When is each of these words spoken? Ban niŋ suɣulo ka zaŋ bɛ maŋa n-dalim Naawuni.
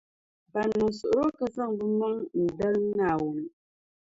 Ban 0.51 0.67
niŋ 0.77 0.89
suɣulo 0.97 1.27
ka 1.37 1.45
zaŋ 1.55 1.69
bɛ 1.77 1.85
maŋa 1.99 2.09
n-dalim 2.43 2.87
Naawuni. 2.97 3.45